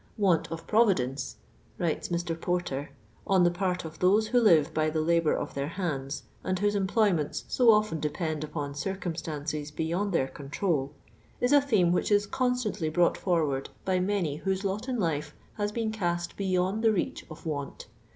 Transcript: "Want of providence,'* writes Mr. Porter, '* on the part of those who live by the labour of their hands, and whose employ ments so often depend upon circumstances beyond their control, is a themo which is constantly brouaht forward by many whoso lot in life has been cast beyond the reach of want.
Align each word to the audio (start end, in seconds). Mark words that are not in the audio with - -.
"Want 0.17 0.51
of 0.51 0.65
providence,'* 0.65 1.35
writes 1.77 2.07
Mr. 2.07 2.33
Porter, 2.33 2.89
'* 3.07 3.13
on 3.27 3.43
the 3.43 3.51
part 3.51 3.85
of 3.85 3.99
those 3.99 4.29
who 4.29 4.41
live 4.41 4.73
by 4.73 4.89
the 4.89 4.99
labour 4.99 5.35
of 5.35 5.53
their 5.53 5.67
hands, 5.67 6.23
and 6.43 6.57
whose 6.57 6.73
employ 6.73 7.13
ments 7.13 7.45
so 7.49 7.69
often 7.69 7.99
depend 7.99 8.43
upon 8.43 8.73
circumstances 8.73 9.69
beyond 9.69 10.11
their 10.11 10.27
control, 10.27 10.91
is 11.39 11.53
a 11.53 11.61
themo 11.61 11.91
which 11.91 12.11
is 12.11 12.25
constantly 12.25 12.89
brouaht 12.89 13.15
forward 13.15 13.69
by 13.85 13.99
many 13.99 14.37
whoso 14.37 14.69
lot 14.69 14.89
in 14.89 14.99
life 14.99 15.35
has 15.53 15.71
been 15.71 15.91
cast 15.91 16.35
beyond 16.35 16.83
the 16.83 16.91
reach 16.91 17.23
of 17.29 17.45
want. 17.45 17.85